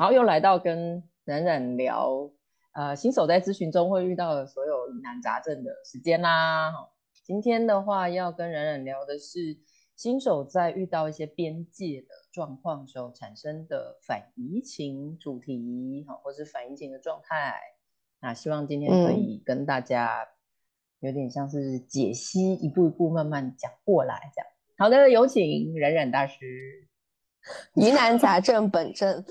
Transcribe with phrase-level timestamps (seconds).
[0.00, 2.30] 好，又来到跟冉冉聊，
[2.70, 6.72] 呃，新手在咨询中会遇到的所有疑难杂症的时间啦。
[7.24, 9.58] 今天的话要跟冉冉聊的是
[9.96, 17.54] 新手在遇到一些边界的状况时候产生的反移情主题，好，或是反移情的状态。
[18.20, 20.28] 那希望今天可以跟大家
[21.00, 24.48] 有点像是解析，一步一步慢慢讲过来，这样。
[24.78, 26.87] 好的，有请冉冉大师。
[27.74, 29.24] 疑难杂症本症，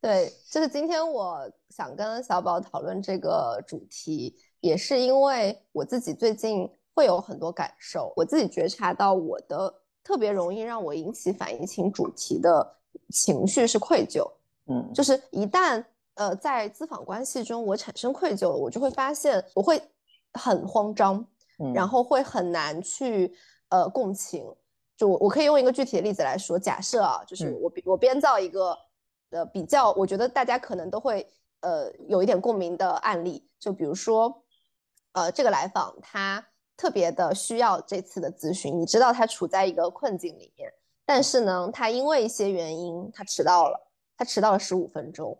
[0.00, 12.76] 对，就是今天我想跟小宝讨论这个主题，也是因为我自己最近会有很多感受，我自己觉察到我的特别容易让我引起反应情主题的
[13.10, 14.28] 情绪是愧疚，
[14.66, 15.84] 嗯，就是一旦
[16.14, 19.80] 呃在咨访关系中我产生愧疚了，我就会发现我会
[20.34, 21.24] 很慌张，
[21.72, 23.32] 然后会很难去
[23.68, 24.44] 呃共情。
[24.96, 28.78] 就我我可以用一个具体的例子来说，假设啊，就是我我编造一个
[29.30, 31.26] 呃比较，我觉得大家可能都会
[31.60, 34.44] 呃有一点共鸣的案例，就比如说
[35.12, 40.72] 呃这个来访他特别的需要这次的咨询，你知道他处在一个困境里面，
[41.04, 45.36] 但是呢他因为一些原因他迟到了，他迟到了十五分钟，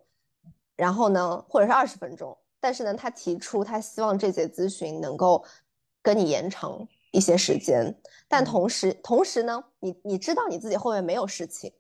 [0.75, 5.44] 然后呢或者是二十分钟，但是呢他提出他希望这节咨询能够
[6.00, 6.89] 跟你延长。
[7.12, 7.94] 一些时间，
[8.27, 11.72] 但同时，同时呢，你你知道你自己后面没有事情，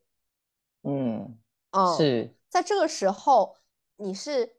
[0.84, 1.36] 嗯，
[1.72, 2.32] 哦，是。
[2.48, 3.56] 在这个时候，
[3.96, 4.56] 你是，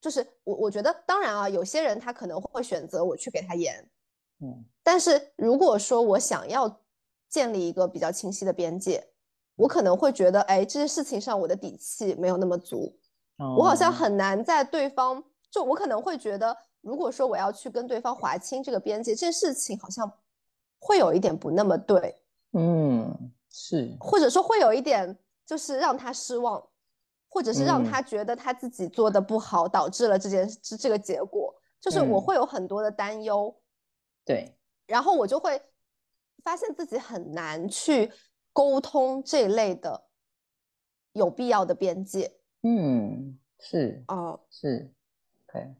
[0.00, 3.90] 就是我我觉得，当然啊，有些人他可能会选择我去给他演，
[4.40, 6.80] 嗯，但是如果说我想要
[7.28, 9.08] 建立一个比较清晰的边界，
[9.56, 12.94] 我可能会觉得，哎，这些事情上我的底气没有那么足，
[13.56, 13.90] 我好像。
[13.90, 16.56] 很难在对方，就我可能会觉得。
[16.80, 20.10] 如果说我要去跟对方划清这个边界，这件事情好像
[20.78, 22.16] 会有一点不那么对，
[22.52, 26.66] 嗯，是，或者说会有一点就是让他失望，
[27.28, 33.54] 或者是让他觉得他自己做的不好，导致了这件这这个结果，就是我会有很多的担忧，
[34.24, 35.60] 对，然后我就会
[36.42, 38.10] 发现自己很难去
[38.52, 40.04] 沟通这类的
[41.12, 42.32] 有必要的边界，
[42.62, 44.90] 嗯，是，哦，是
[45.46, 45.74] ，OK。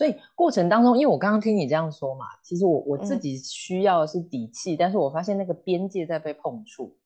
[0.00, 6.96] 所以过程当中，因为我刚刚听你这样说嘛，其实我我自己需要的是底气，但是我发现那个边界在被碰触，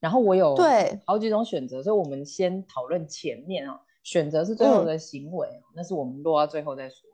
[0.00, 7.06] 然后我有对好几种选择，所以我们先讨论前面啊，选择是最后的行为，那是我们落到最后再说。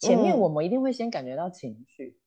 [0.00, 2.18] 前面我们一定会先感觉到情绪，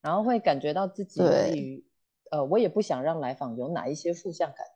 [0.00, 1.86] 然后会感觉到自己对于
[2.32, 4.72] 呃，我也不想让来访有哪一些负向感觉。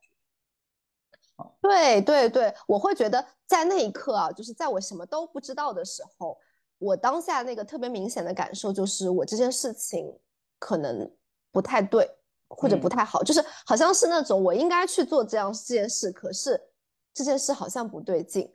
[1.61, 6.39] 对对对，我会觉得在那一刻啊，就是在我什么都不知道的时候。
[6.79, 10.15] 我当下那个特别明显的感受就是，我这件事情
[10.59, 11.11] 可能
[11.51, 12.07] 不太对，
[12.49, 16.61] 或者不太好，就是好像是那种我应该去做这样这件事，可是
[17.15, 18.53] 这件事好像不对劲，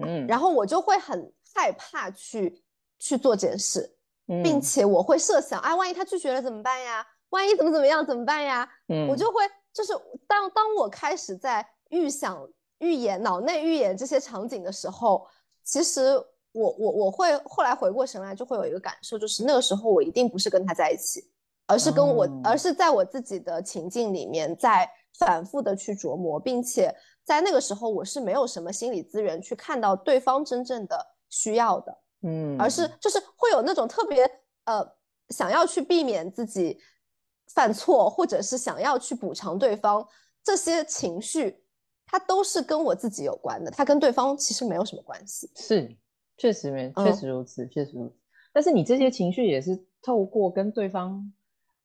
[0.00, 2.62] 嗯，然后我就会很害怕去
[2.98, 3.94] 去做这件事，
[4.26, 7.06] 并且我会设想，哎，万一他拒绝了怎么办呀？
[7.28, 8.66] 万一怎么怎么样怎么办呀？
[8.88, 9.42] 嗯，我就会
[9.72, 9.92] 就是
[10.26, 12.48] 当当我开始在预想、
[12.78, 15.28] 预演、脑内预演这些场景的时候，
[15.62, 16.24] 其实。
[16.52, 21.30] 我我我会后来回过神来，就会有一个感受，就是那个时候我一定不是跟他在一起，
[21.66, 34.24] 而是跟我，而是在我自己的情境里面，在反复的去琢磨，并且在那个时候我是没有什么心理资源去看到对方真正的需要的，嗯，而是就是会有那种特别
[34.64, 34.84] 呃
[35.28, 36.80] 想要去避免自己
[37.54, 40.04] 犯错，或者是想要去补偿对方
[40.42, 41.62] 这些情绪，
[42.06, 45.96] 它都是跟我自己有关的，它跟对方其实没有什么关系，是。
[46.40, 48.14] 确实没，确实如此，确实如此。
[48.50, 51.30] 但是你这些情绪也是透过跟对方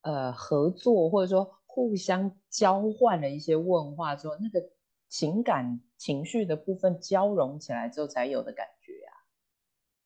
[0.01, 4.65] 呃合作，或者说互相交换了一些问话之后，那个
[5.09, 9.11] 情感情绪的部分交融起来之后才有的感觉呀。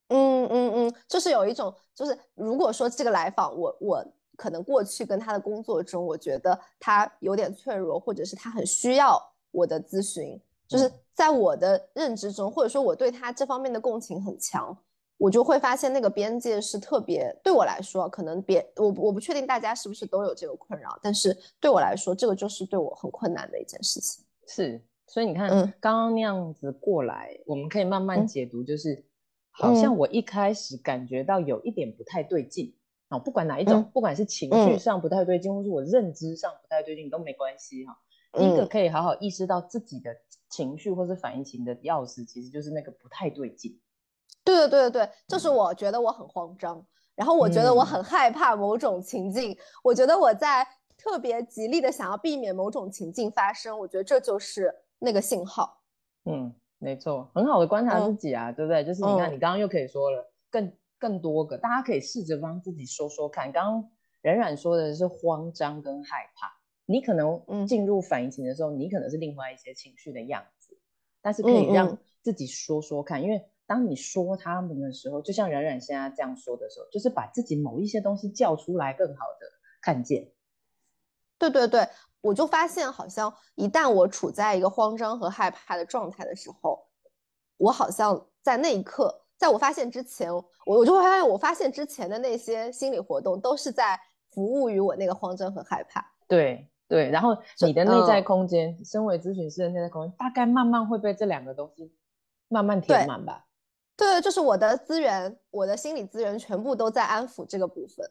[0.08, 9.22] 嗯嗯嗯，就是有一种，就是如果说这个来访，我我可能过去跟他的工作中，我觉得他有点脆弱，或者是他很需要
[9.52, 10.42] 我的咨询。
[10.70, 14.78] 就是在我的认知中，或者说我对他这方面的共情很强，
[15.18, 24.24] 我就会发现那个边界是特别对我来说，可能别我我不确定大家是不是都有这个困扰，但是对我来说，这个就是对我很困难的一件事情。
[24.48, 25.50] 是，所以你看，
[25.80, 29.04] 刚刚那样子过来，我们可以慢慢解读，就是
[29.50, 32.74] 好像我一开始感觉到有一点不太对劲
[33.08, 37.98] 啊，不管哪一种，不管是情绪上不太对劲，或是我认知上不太对劲都没关系哈。
[38.34, 40.16] 第一个可以好好意识到自己的
[40.50, 43.80] 情绪或是反应型的钥匙，其实就是那个不太对劲。
[44.44, 46.84] 对对对对对，就是我觉得我很慌张，
[47.16, 50.66] 然后我觉得我很害怕某种情境，我觉得我在
[50.98, 55.82] 特别极力的想要避免某种情境发生，我觉得这就是那个信号。
[56.26, 58.84] 嗯，没错，很好的观察自己啊，对不对？
[58.84, 63.52] 就是你看，你刚刚又可以说了更更多个，大家可以试着帮自己说说看。
[63.52, 63.90] 刚刚
[64.22, 66.52] 冉冉说的是慌张跟害怕，
[66.90, 70.76] 你可能进入反应情的时候，你可能是另外一些情绪的样子，
[71.22, 79.46] 但是可以让自己说说看，因为当你说他们的时候，就像冉冉现在这样说的时候，就是把自己某一些东西叫出来，更好的
[79.80, 80.32] 看见。
[81.38, 81.88] 对对对。
[82.22, 86.86] 我就发现，好像一旦我处在一个慌张和害怕的状态的时候，
[87.56, 93.98] 我好像在那一刻，在我发现之前，我我就会发现，我发现之前的那些心理活动都是在
[94.32, 96.06] 服务于我那个慌张和害怕。
[96.28, 101.94] 对对，然后你的内在空间，身为咨询师的内在空间，大概慢慢会被这两个东西
[102.50, 103.46] 慢慢填满吧。
[103.96, 108.10] 对，就是我的资源，我的心理资源全部都在安抚这个部分。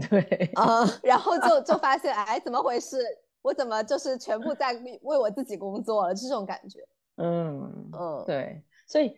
[0.08, 2.98] 对啊，然后就就发现，哎，怎么回事？
[3.42, 6.14] 我怎么就是全部在为我自己工作了？
[6.14, 6.78] 这种感觉，
[7.16, 8.62] 嗯嗯，对。
[8.86, 9.16] 所以，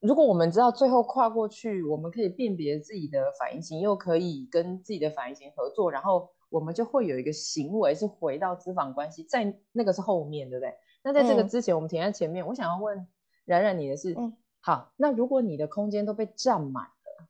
[0.00, 10.74] 如果我们知道最后跨过去，我们可以辨别自己的反应型，又可以跟自己的反应型合作，然后我们就会有一个行为是回到资访关系，在那个是后面对不对？
[11.02, 12.46] 那在这个之前，我们停在前面。
[12.46, 13.08] 我想要问
[13.44, 17.26] 冉冉你的是，嗯，好，那如果你的空间都被占满了，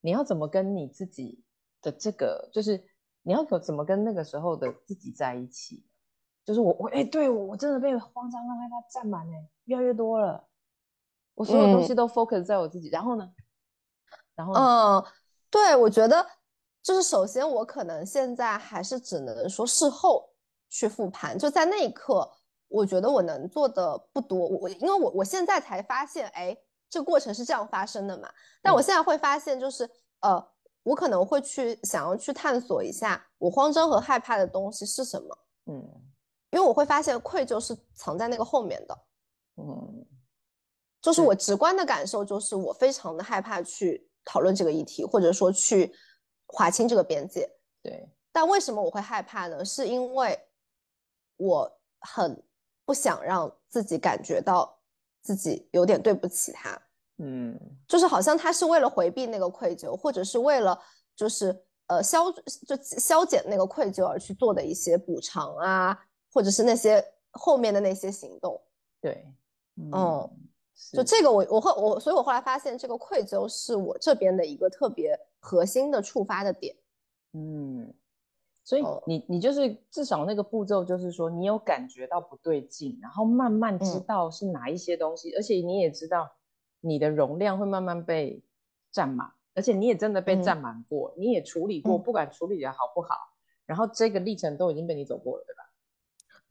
[0.00, 1.42] 你要怎么跟你自己
[1.82, 2.84] 的这个就是？
[3.22, 5.84] 你要怎怎么跟那个时候的自己在一起？
[6.44, 10.46] 就是我我哎，对我我真的被慌张跟害怕占满哎，越来越多了。
[11.34, 13.34] 我所有东西都 focus 在我自己，然后呢？
[14.36, 15.04] 然后嗯，
[15.50, 16.24] 对，我觉得
[16.86, 20.30] 就是首先我可能现在还是只能说事后
[20.68, 22.30] 去复盘，就在那一刻，
[22.68, 24.46] 我觉得我能做的不多。
[24.46, 26.56] 我因为我我现在才发现，哎，
[26.88, 28.30] 这个过程是这样发生的嘛？
[28.62, 29.90] 但我现在会发现，就是
[30.20, 30.52] 呃。
[30.86, 35.74] 我可能会去想要去探索一下我慌张和害怕的东西是什么，嗯，
[36.52, 38.96] 因为我会发现愧疚是藏在那个后面的，
[39.56, 40.06] 嗯，
[41.02, 45.92] 就是我直观的感受就是我非常的害怕去讨论这个议题，或者说去
[46.46, 47.50] 划清这个边界，
[47.82, 48.08] 对。
[48.32, 49.64] 但为什么我会害怕呢？
[49.64, 50.38] 是因为
[51.36, 52.42] 我很
[52.84, 54.78] 不想让自己感觉到
[55.22, 56.78] 自己有点对不起他。
[57.18, 57.58] 嗯，
[57.88, 60.78] 就是好像他是为了回避那个愧疚，或者是为了
[61.16, 65.98] 就是呃消就消减那个愧疚而去做的一些补偿啊，
[66.30, 68.60] 或者是那些后面的那些行动。
[69.00, 69.26] 对，
[69.76, 70.30] 嗯，
[70.92, 76.74] 就这个我我会我，所以我后来发现这个愧疚是我这边的一个特别核心的触发的点。
[77.32, 77.94] 嗯，
[78.64, 86.28] 所以你你就是至少那个步骤就是说你有感觉到不对劲，然后慢慢知道是哪一些东西，而且你也知道。
[86.80, 88.44] 你的容量会慢慢被
[88.92, 93.16] 占满，而且你也真的被占满过，你也处理过，不管处理的好不好，
[93.64, 95.62] 然后这个历程都已经被你走过了，对吧？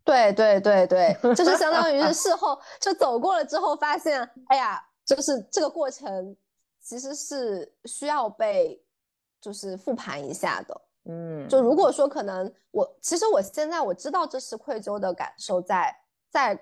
[0.04, 6.36] 对对对对， 就是相当于是事后就走过了之后，发现，哎呀，就是这个过程
[6.82, 8.84] 其实是需要被
[9.46, 10.82] 就是复盘一下的。
[11.06, 15.96] 嗯，就如果说可能我其实我现在我知道这是愧疚的感受在
[16.30, 16.60] 在。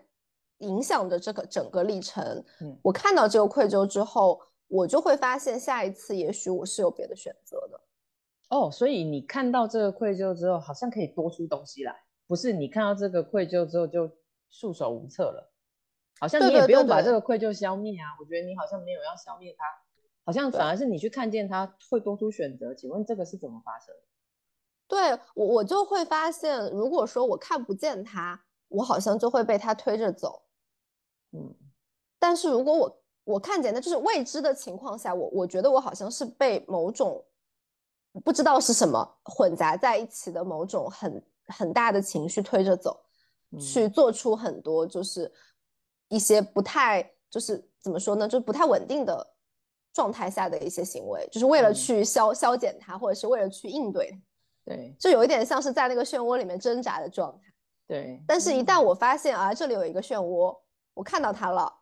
[0.59, 2.24] 影响着这个整个历程。
[2.62, 4.39] 嗯，我看到这个愧疚之后，
[4.69, 7.81] 我就会发现下一次也许我是有别的选择的。
[8.47, 11.94] 哦，所以你看到这个愧疚之后，好像可以多出东西来，
[12.27, 12.53] 不是？
[12.53, 14.09] 你看到这个愧疚之后就
[14.50, 15.51] 束手无策了，
[16.21, 18.15] 好像你也不用把这个愧疚消灭啊。
[18.17, 19.65] 我觉得你好像没有要消灭它，
[20.24, 22.74] 好像反而是你去看见他会多出选择。
[22.74, 23.94] 请问这个是怎么发生？
[24.88, 30.44] 对我，我就会发现，如果说我看不见他，我好像就会被他推着走。
[31.32, 31.56] 嗯，
[32.20, 37.25] 但是如果我我看见的就是未知的情况下，我我觉得我好像是被某种
[38.24, 43.03] 不知道是什么混杂在一起的某种很很大的情绪推着走，
[43.60, 45.32] 去做出很多就是
[46.10, 49.32] 一些不太就是怎么说呢，就不太稳定的
[49.93, 54.19] 状态下的一些行为，就是为了去消消减它，或者是为了去应对，
[54.65, 57.53] 对，就有一点像是在那个漩涡里面挣扎的状态，
[57.88, 58.23] 对。
[58.27, 60.57] 但是，一旦我发现啊，这里有一个漩涡。
[60.95, 61.73] 我看到它了，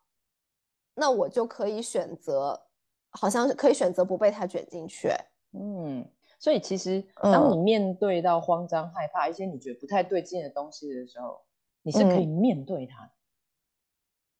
[0.93, 2.61] 那我就可以选择，
[3.09, 5.09] 好像是可以选择不被它卷进去。
[5.51, 6.05] 嗯，
[6.39, 11.41] 所以其实当你面对到慌张、害怕一些你觉得不太对劲的东西的时候，
[11.81, 13.03] 你是可以面对它。
[13.03, 13.11] 嗯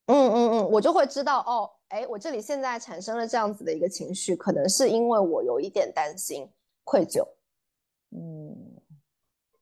[0.08, 6.50] 嗯嗯嗯，我就会知道哦，哎，我这里现在产生了这样子的一个情绪，可能是因为我有一点担心、
[6.84, 7.26] 愧疚。
[8.12, 8.56] 嗯。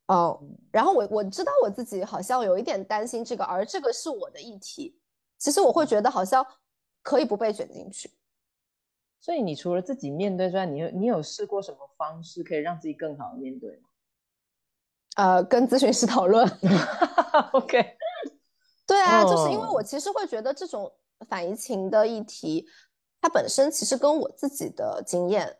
[0.07, 0.41] 哦，
[0.71, 4.99] 然后我我知道我自己好像有一点担心这个，而这个是我的议题。
[5.37, 6.43] 其实我会觉得好像
[7.03, 8.09] 可以不被卷进去。
[9.21, 13.89] 所以你除了自己面对之外，你有你有试过什么方式可以让自己更好的面对吗？
[15.15, 16.49] 呃，跟咨询师讨论。
[17.53, 17.98] OK。
[18.89, 20.91] 对啊，就是因为我其实会觉得这种
[21.27, 22.65] 反移情的议题，
[23.21, 25.57] 它本身其实跟我自己的经验，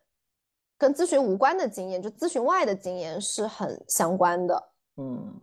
[0.80, 4.72] 跟咨询无关的经验，就咨询外的经验是很相关的。
[4.98, 5.40] 嗯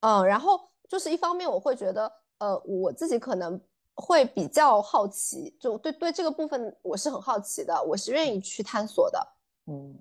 [0.00, 3.58] 嗯，然后就是一方面我会觉得，呃，我自己可能
[3.94, 9.26] 会比较好奇，就对对这个部分我是很好奇的，我是愿意去探索的。
[9.68, 9.98] 嗯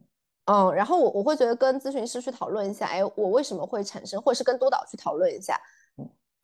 [0.47, 5.57] 嗯，然后我我会觉得跟咨询师去讨论一下，哎，我为什么会产生，或者是跟督导去讨论一下。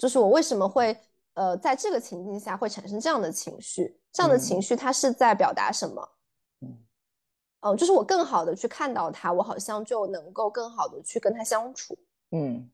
[0.01, 0.97] 就是我为什么会
[1.35, 4.01] 呃在这个情境下会产生这样的情绪？
[4.11, 6.09] 这样的情绪它是在表达什么？
[6.61, 6.75] 嗯，
[7.59, 11.95] 哦，就是我更好的去看到他，我好像就能够更好的去跟他相处。
[12.31, 12.67] 嗯，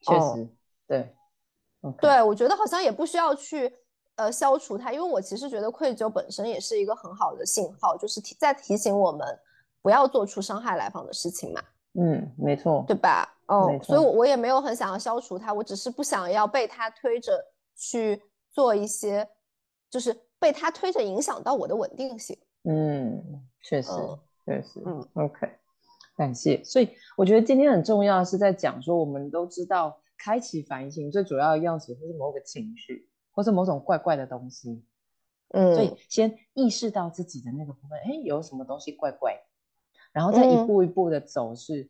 [0.00, 0.48] 确实，
[0.86, 1.14] 对，
[2.00, 3.70] 对，我觉得好像也不需要去
[4.14, 9.38] 呃消除它，因为我其实觉得愧疚本身也是一个很好的信号，就是提在提醒我们
[9.82, 11.62] 不要做出伤害来访的事情嘛。
[11.94, 13.36] 嗯，没错，对吧？
[13.46, 17.32] 哦，所以，我我也没有很想要消除它，我只是不想要被它推着
[17.74, 19.28] 去做一些，
[19.90, 22.38] 就是被它推着影响到我的稳定性。
[22.62, 23.90] 嗯，确实，
[24.44, 25.50] 确实，嗯，OK，
[26.16, 26.62] 感谢。
[26.62, 34.84] 所以我觉得今天很重要是在讲说，我们都知道开启反省最主要的样子，或是某个情绪，或是某种怪怪的东西。
[35.48, 39.36] 嗯，所以先意识到自己的那个部分，哎，有什么东西怪怪。
[40.12, 41.88] 然后再一步一步的走，是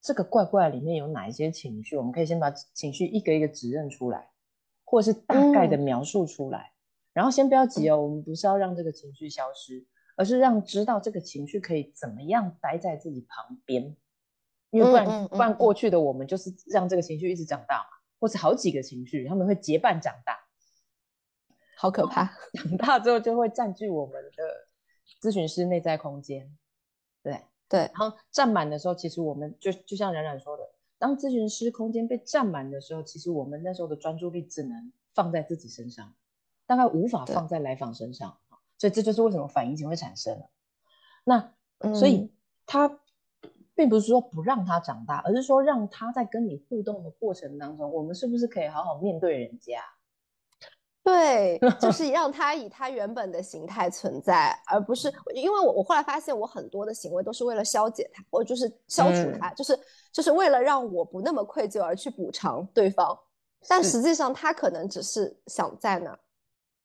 [0.00, 1.96] 这个怪怪里面有哪一些情绪？
[1.96, 4.30] 我们可以先把情绪一个一个指认出来，
[4.84, 6.72] 或者是大概的描述出来。
[7.12, 9.84] 然后先不要急哦，我们不是要让这个情绪消失，
[10.14, 13.96] 而是让知道这个情绪可以怎么样待在自己旁边。
[14.70, 17.88] 因为不然，不然过去的我们就是让这个情绪一直长大嘛，
[18.20, 20.38] 或者好几个情绪他们会结伴长大，
[21.76, 22.30] 好可怕。
[22.52, 24.68] 长大之后就会占据我们的
[25.20, 26.56] 咨询师内在空间，
[27.22, 27.40] 对。
[27.68, 30.62] 对，然后占满的时候，其实我们就就像冉冉说的，
[30.98, 36.14] 当咨询师空间被占满的时候，其实我们那时候的专注力只能放在自己身上，
[36.66, 38.38] 大概无法放在来访身上。
[38.78, 40.50] 所以这就是为什么反应情会产生了。
[41.24, 41.52] 那
[41.94, 42.32] 所以
[42.64, 43.00] 他
[43.74, 49.82] 并不是说不让他长大，而是说让他在跟你互动的过程当中，我们是不是可以好好面对人家？
[51.08, 59.78] 对，就 是让他以他原本的形态存在，而不是因为我我后来发现我很多的行为都是为了消解他，或者就是消除他，就是
[60.12, 63.18] 就是为了让我不那么愧疚而去补偿对方，
[63.66, 66.18] 但实际上他可能只是想在那，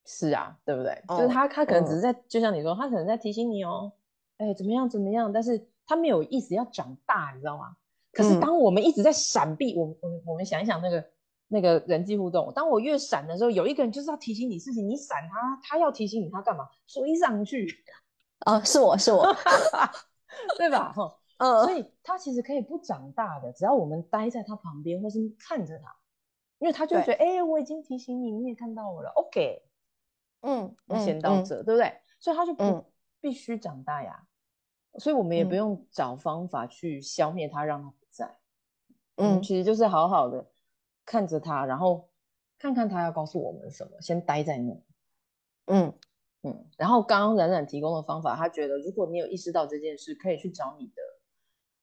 [0.06, 1.04] 是啊，对不对？
[1.10, 3.92] 就是他他可能只是在，就像你说，他可能在提醒你哦，
[4.38, 7.76] 哎，怎么样怎么样，但是他没有意思要长大，你知道吗？
[8.14, 11.04] 可是当我们一直在闪避，我我我们想一想那个。
[11.54, 16.68] 那个人际互动，当我越闪的时候，有一个人就是要提醒你事情，你闪他，他要提醒你，他干嘛？
[16.88, 17.68] 追上去，
[18.40, 19.24] 啊，是我是我，
[20.58, 20.92] 对吧？
[20.92, 25.96] 哈，嗯，所以他其实可以不长大的，只要我们待在他旁边，或是看着他，
[26.58, 29.62] 因为他就觉得，哎，我已经提醒你，你也看到我了，OK，
[30.42, 31.94] 嗯，先到这，对不对？
[32.20, 32.84] 所以他就不
[33.22, 34.26] 必须长大呀，
[34.98, 38.38] 所以我们也不用找方法去消灭他，让他不在，
[39.18, 40.50] 嗯，其实就是好好的。
[41.06, 42.10] 看着他，然后
[42.58, 44.74] 看看他要告诉我们什么，先待在那。
[45.68, 45.94] 嗯
[46.44, 46.66] 嗯。
[46.78, 50.94] 然后刚刚冉冉提供的方法，他觉得如果你有意识到这件事，可以去找你的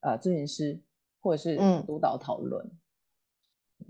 [0.00, 0.82] 呃咨询师
[1.20, 2.70] 或者是督导讨论。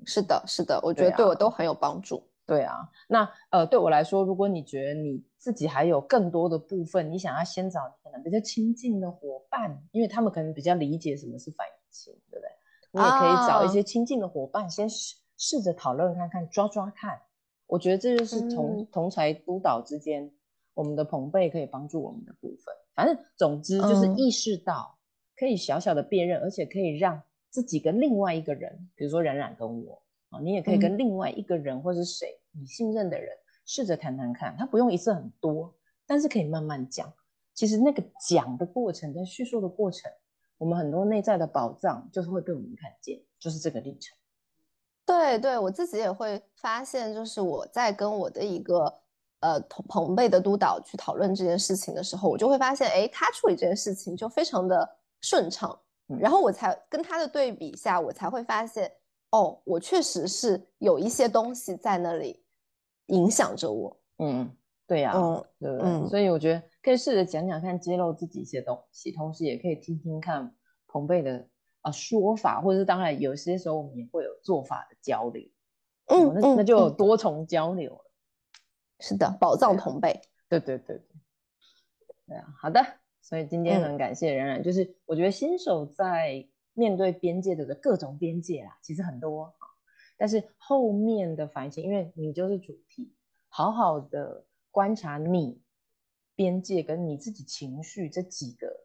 [0.07, 2.29] 是的，是的，我觉得对我都很有帮助。
[2.47, 12.51] 对啊，那呃对我来说，如果你觉得你自己还有更多的部分，你想要先找可能比较亲近的伙伴，因为他们可能比较理解什么是反应情，对不对？
[12.93, 14.89] 你也可以找一些亲近的伙伴，先
[15.41, 17.19] 试试着讨论看看，抓抓看。
[17.67, 20.31] 我觉得这就是同同才督导之间，
[20.75, 22.75] 我们的朋辈可以帮助我们的部分。
[22.95, 24.99] 反正总之就是意识到
[25.35, 34.55] 可以小小的辨认，而且可以让自己跟另外一个人，比如说冉冉跟我啊，你也可以跟另外一个人或是谁你信任的人，试着谈谈看。
[34.59, 35.75] 他不用一次很多，
[36.07, 37.11] 但是可以慢慢讲。
[37.55, 40.13] 其实那个讲的过程，跟叙述的过程。
[40.59, 44.15] 我们很多内在的宝藏就是会被我们看见，就是这个历程。
[45.11, 48.93] 对对，我自己也会发现，就是我在跟我的一个
[49.41, 54.89] 呃同朋辈的督导去讨论这件事情的时候，我就会发现，哎，他处理这件事情就非常的
[55.21, 55.77] 顺畅。
[56.19, 58.91] 然后我才跟他的对比下，我才会发现，
[59.31, 62.43] 哦，我确实是有一些东西在那里
[63.07, 63.97] 影响着我。
[64.19, 64.51] 嗯，
[64.87, 66.09] 对呀，嗯，对不对？
[66.09, 66.63] 所以我觉得。
[66.83, 70.55] 可以试着讲讲看，揭露自己一些东西，同时也可以听听看
[70.89, 71.47] 彭贝的
[71.83, 75.49] 啊说法，或者是当然有些时候我们也会有做法的交流，
[76.07, 78.05] 嗯，那那就有多重交流了。
[78.99, 81.05] 是的，宝藏同辈，对对对对，
[82.27, 82.85] 对啊，好的，
[83.23, 89.55] 所以今天很感谢冉冉，就是我觉得新手在面对边界的各种边界啦，其实很多
[90.19, 93.15] 但是后面的反省，因为你就是主题，
[93.49, 95.63] 好好的观察你
[96.35, 98.85] 边界跟你自己情绪这几个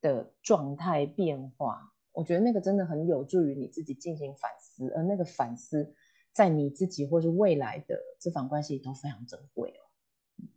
[0.00, 5.94] 的状态变化，我觉得那个真的很有助于你自己进行反思，而那个反思
[6.32, 9.82] 在你自己或是未来的咨访关系都非常珍贵哦。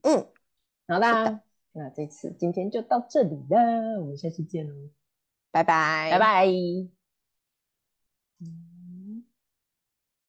[0.02, 0.28] 嗯，
[0.88, 4.90] 好啦，那这次今天就到这里了，我们下次见喽，
[5.52, 6.46] 拜拜，拜拜。
[8.40, 8.75] 嗯